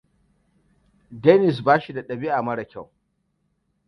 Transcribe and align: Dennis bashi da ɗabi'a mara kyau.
Dennis 1.23 1.61
bashi 1.61 1.93
da 1.93 2.01
ɗabi'a 2.03 2.41
mara 2.41 2.65
kyau. 2.71 2.87